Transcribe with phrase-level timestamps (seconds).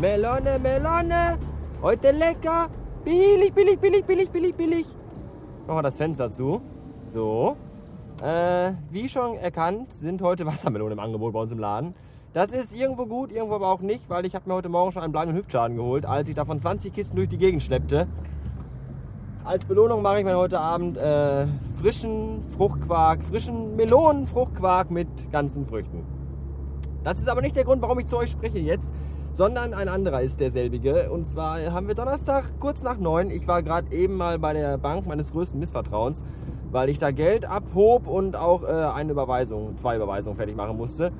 [0.00, 1.38] Melone, Melone.
[1.82, 2.68] Heute lecker.
[3.04, 4.86] Billig, billig, billig, billig, billig, billig.
[5.66, 6.62] Machen wir das Fenster zu.
[7.08, 7.56] So.
[8.22, 11.96] Äh, wie schon erkannt, sind heute Wassermelonen im Angebot bei uns im Laden.
[12.32, 15.02] Das ist irgendwo gut, irgendwo aber auch nicht, weil ich habe mir heute Morgen schon
[15.02, 18.06] einen bleibenden Hüftschaden geholt, als ich davon 20 Kisten durch die Gegend schleppte.
[19.42, 26.04] Als Belohnung mache ich mir heute Abend äh, frischen Fruchtquark, frischen Melonenfruchtquark mit ganzen Früchten.
[27.02, 28.92] Das ist aber nicht der Grund, warum ich zu euch spreche jetzt,
[29.32, 31.10] sondern ein anderer ist derselbige.
[31.10, 33.30] Und zwar haben wir Donnerstag kurz nach neun.
[33.30, 36.24] Ich war gerade eben mal bei der Bank meines größten Missvertrauens,
[36.70, 41.12] weil ich da Geld abhob und auch äh, eine Überweisung, zwei Überweisungen fertig machen musste.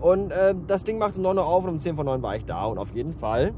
[0.00, 2.36] Und äh, das Ding macht um 9 Uhr auf und um 10 vor 9 war
[2.36, 2.64] ich da.
[2.66, 3.52] Und auf jeden Fall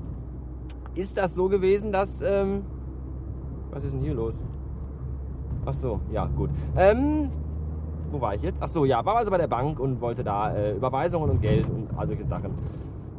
[0.94, 2.20] ist das so gewesen, dass...
[2.20, 2.64] Ähm,
[3.70, 4.42] was ist denn hier los?
[5.64, 6.50] Ach so, ja, gut.
[6.76, 7.30] Ähm,
[8.10, 8.62] wo war ich jetzt?
[8.62, 11.68] Ach so, ja, war also bei der Bank und wollte da äh, Überweisungen und Geld
[11.68, 12.54] und all solche Sachen.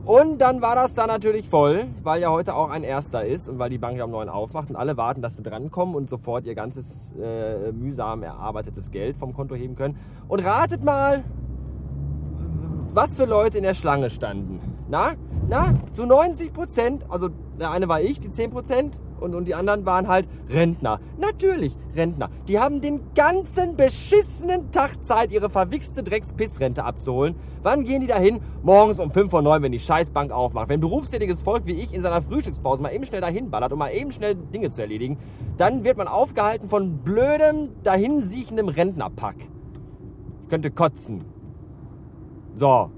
[0.05, 3.59] Und dann war das da natürlich voll, weil ja heute auch ein Erster ist und
[3.59, 6.45] weil die Bank ja um 9 aufmacht und alle warten, dass sie drankommen und sofort
[6.45, 9.97] ihr ganzes äh, mühsam erarbeitetes Geld vom Konto heben können.
[10.27, 11.23] Und ratet mal,
[12.93, 14.59] was für Leute in der Schlange standen.
[14.89, 15.11] Na,
[15.47, 19.55] na, zu 90 Prozent, also der eine war ich, die 10 Prozent, und, und die
[19.55, 20.99] anderen waren halt Rentner.
[21.17, 22.29] Natürlich Rentner.
[22.47, 27.35] Die haben den ganzen beschissenen Tag Zeit, ihre verwichste Dreckspissrente abzuholen.
[27.63, 28.41] Wann gehen die dahin?
[28.63, 30.69] Morgens um 5 vor 9, wenn die Scheißbank aufmacht.
[30.69, 33.89] Wenn berufstätiges Volk wie ich in seiner Frühstückspause mal eben schnell dahin ballert, um mal
[33.89, 35.17] eben schnell Dinge zu erledigen,
[35.57, 39.35] dann wird man aufgehalten von blödem, dahinsiechendem Rentnerpack.
[40.43, 41.23] Ich könnte kotzen.
[42.55, 42.91] So,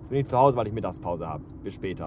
[0.00, 1.44] jetzt bin ich zu Hause, weil ich Mittagspause habe.
[1.62, 2.06] Bis später.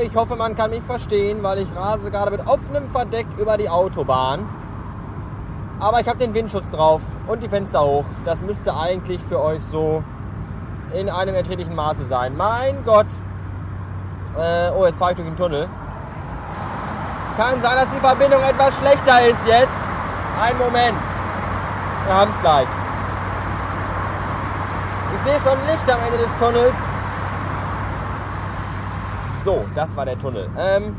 [0.00, 3.68] Ich hoffe, man kann mich verstehen, weil ich rase gerade mit offenem Verdeck über die
[3.68, 4.48] Autobahn.
[5.80, 8.04] Aber ich habe den Windschutz drauf und die Fenster hoch.
[8.24, 10.02] Das müsste eigentlich für euch so
[10.92, 12.36] in einem erträglichen Maße sein.
[12.36, 13.06] Mein Gott.
[14.36, 15.68] Äh, oh, jetzt fahre ich durch den Tunnel.
[17.36, 19.80] Kann sein, dass die Verbindung etwas schlechter ist jetzt.
[20.40, 20.98] Einen Moment.
[22.06, 22.68] Wir haben es gleich.
[25.14, 27.07] Ich sehe schon Licht am Ende des Tunnels.
[29.48, 30.46] So, das war der Tunnel.
[30.58, 30.94] Ähm,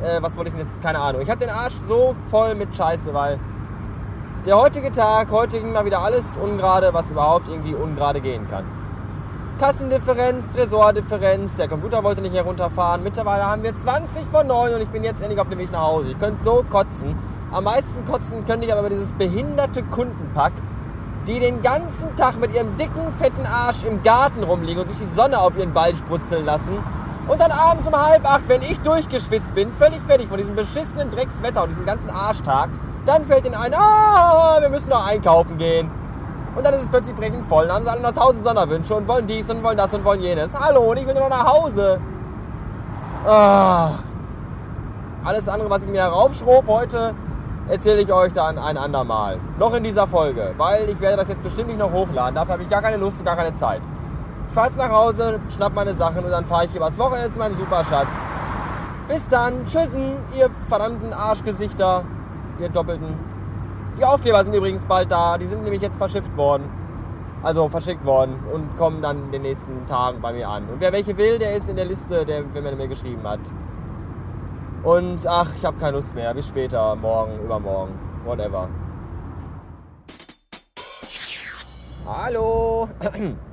[0.00, 0.80] äh, was wollte ich denn jetzt?
[0.80, 1.20] Keine Ahnung.
[1.20, 3.38] Ich habe den Arsch so voll mit Scheiße, weil
[4.46, 8.64] der heutige Tag, heute ging mal wieder alles ungerade, was überhaupt irgendwie ungerade gehen kann.
[9.58, 13.02] Kassendifferenz, Tresordifferenz, der Computer wollte nicht herunterfahren.
[13.02, 15.82] Mittlerweile haben wir 20 von 9 und ich bin jetzt endlich auf dem Weg nach
[15.82, 16.12] Hause.
[16.12, 17.14] Ich könnte so kotzen.
[17.52, 20.52] Am meisten kotzen könnte ich aber über dieses behinderte Kundenpack,
[21.26, 25.14] die den ganzen Tag mit ihrem dicken, fetten Arsch im Garten rumliegen und sich die
[25.14, 26.78] Sonne auf ihren Ball sprutzeln lassen
[27.28, 31.10] und dann abends um halb acht, wenn ich durchgeschwitzt bin, völlig fertig von diesem beschissenen
[31.10, 32.70] Dreckswetter und diesem ganzen Arschtag,
[33.06, 35.90] dann fällt ihnen ein, ah, wir müssen noch einkaufen gehen.
[36.56, 37.66] Und dann ist es plötzlich brechend voll.
[37.66, 40.20] Dann haben sie alle noch tausend Sonderwünsche und wollen dies und wollen das und wollen
[40.20, 40.58] jenes.
[40.58, 42.00] Hallo, und ich will nur noch nach Hause.
[43.26, 43.90] Ah.
[45.24, 47.14] Alles andere, was ich mir heraufschrob heute,
[47.68, 49.38] erzähle ich euch dann ein andermal.
[49.58, 52.34] Noch in dieser Folge, weil ich werde das jetzt bestimmt nicht noch hochladen.
[52.34, 53.80] Dafür habe ich gar keine Lust und gar keine Zeit.
[54.52, 58.08] Jetzt nach Hause, schnapp meine Sachen und dann fahre ich übers Wochenende zu meinem Superschatz.
[59.08, 59.64] Bis dann.
[59.64, 62.04] Tschüssen, ihr verdammten Arschgesichter.
[62.58, 63.14] Ihr Doppelten.
[63.98, 65.38] Die Aufkleber sind übrigens bald da.
[65.38, 66.68] Die sind nämlich jetzt verschifft worden.
[67.42, 70.68] Also verschickt worden und kommen dann in den nächsten Tagen bei mir an.
[70.68, 73.40] Und wer welche will, der ist in der Liste, der, wenn man mir geschrieben hat.
[74.82, 76.34] Und ach, ich habe keine Lust mehr.
[76.34, 78.68] Bis später, morgen, übermorgen, whatever.
[82.06, 82.88] Hallo.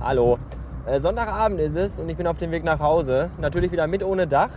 [0.00, 0.38] Hallo.
[0.86, 3.30] Äh, Sonntagabend ist es und ich bin auf dem Weg nach Hause.
[3.40, 4.50] Natürlich wieder mit ohne Dach,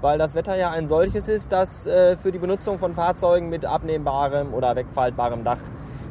[0.00, 3.64] weil das Wetter ja ein solches ist, das äh, für die Benutzung von Fahrzeugen mit
[3.64, 5.58] abnehmbarem oder wegfaltbarem Dach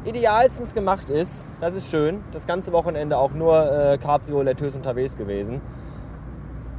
[0.04, 1.48] idealstens gemacht ist.
[1.60, 2.22] Das ist schön.
[2.32, 5.60] Das ganze Wochenende auch nur äh, Cabrioletös unterwegs gewesen.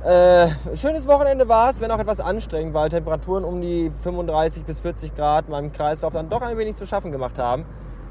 [0.03, 4.79] Äh, schönes Wochenende war es, wenn auch etwas anstrengend, weil Temperaturen um die 35 bis
[4.79, 7.65] 40 Grad meinem Kreislauf dann doch ein wenig zu schaffen gemacht haben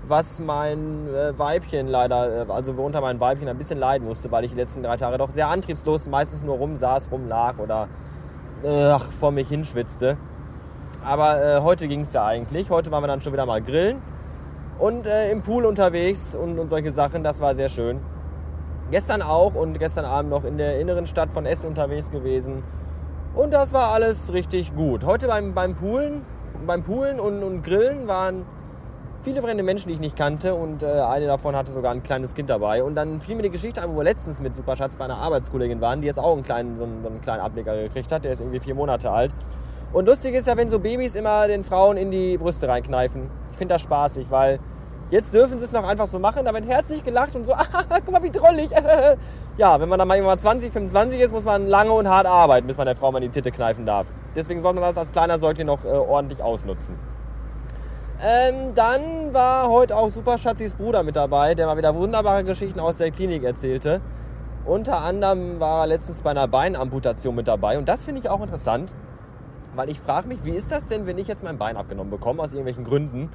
[0.09, 4.45] was mein äh, Weibchen leider, äh, also worunter mein Weibchen ein bisschen leiden musste, weil
[4.45, 7.89] ich die letzten drei Tage doch sehr antriebslos meistens nur rumsaß, rumlag oder
[8.63, 10.17] äh, vor mich hinschwitzte.
[11.05, 12.71] Aber äh, heute ging es ja eigentlich.
[12.71, 14.03] Heute waren wir dann schon wieder mal grillen
[14.79, 17.23] und äh, im Pool unterwegs und, und solche Sachen.
[17.23, 18.01] Das war sehr schön.
[18.91, 22.63] Gestern auch und gestern Abend noch in der inneren Stadt von Essen unterwegs gewesen.
[23.35, 25.05] Und das war alles richtig gut.
[25.05, 26.23] Heute beim, beim Poolen,
[26.67, 28.47] beim Poolen und, und Grillen waren
[29.23, 32.35] viele fremde Menschen, die ich nicht kannte und äh, eine davon hatte sogar ein kleines
[32.35, 32.83] Kind dabei.
[32.83, 35.81] Und dann fiel mir die Geschichte ein, wo wir letztens mit Superschatz bei einer Arbeitskollegin
[35.81, 38.25] waren, die jetzt auch einen kleinen, so einen, so einen kleinen Ableger gekriegt hat.
[38.25, 39.33] Der ist irgendwie vier Monate alt.
[39.93, 43.31] Und lustig ist ja, wenn so Babys immer den Frauen in die Brüste reinkneifen.
[43.53, 44.61] Ich finde das spaßig, weil
[45.11, 47.65] Jetzt dürfen sie es noch einfach so machen, da wird herzlich gelacht und so, ah,
[48.05, 48.69] guck mal, wie drollig.
[49.57, 52.77] ja, wenn man dann mal 20, 25 ist, muss man lange und hart arbeiten, bis
[52.77, 54.07] man der Frau mal in die Titte kneifen darf.
[54.37, 56.99] Deswegen sollte man das als kleiner Säugling noch äh, ordentlich ausnutzen.
[58.21, 62.81] Ähm, dann war heute auch Super Schatzis Bruder mit dabei, der mal wieder wunderbare Geschichten
[62.81, 64.01] aus der Klinik erzählte.
[64.65, 68.41] Unter anderem war er letztens bei einer Beinamputation mit dabei und das finde ich auch
[68.41, 68.93] interessant,
[69.77, 72.43] weil ich frage mich, wie ist das denn, wenn ich jetzt mein Bein abgenommen bekomme,
[72.43, 73.31] aus irgendwelchen Gründen?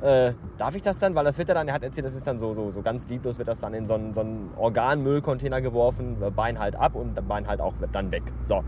[0.00, 1.14] Äh, darf ich das dann?
[1.14, 3.06] Weil das wird ja dann, er hat erzählt, das ist dann so, so, so ganz
[3.08, 7.28] lieblos, wird das dann in so einen, so einen Organmüllcontainer geworfen, Bein halt ab und
[7.28, 8.22] Bein halt auch dann weg.
[8.44, 8.62] So.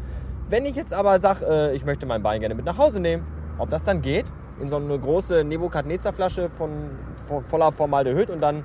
[0.51, 3.27] Wenn ich jetzt aber sage, äh, ich möchte mein Bein gerne mit nach Hause nehmen,
[3.59, 4.31] ob das dann geht?
[4.61, 6.71] In so eine große Nebukadnezar-Flasche von,
[7.49, 8.65] voller Formaldehyd und dann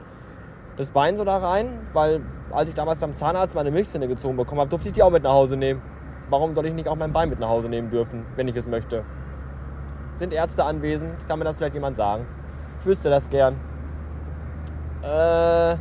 [0.77, 4.61] das Bein so da rein, weil als ich damals beim Zahnarzt meine Milchzähne gezogen bekommen
[4.61, 5.81] habe, durfte ich die auch mit nach Hause nehmen.
[6.29, 8.67] Warum soll ich nicht auch mein Bein mit nach Hause nehmen dürfen, wenn ich es
[8.67, 9.03] möchte?
[10.15, 11.27] Sind Ärzte anwesend?
[11.27, 12.25] Kann mir das vielleicht jemand sagen?
[12.79, 13.55] Ich wüsste das gern.
[15.03, 15.75] Äh,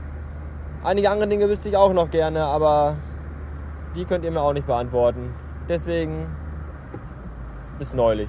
[0.85, 2.97] einige andere Dinge wüsste ich auch noch gerne, aber
[3.95, 5.35] die könnt ihr mir auch nicht beantworten.
[5.69, 6.27] Deswegen
[7.79, 8.29] bis neulich.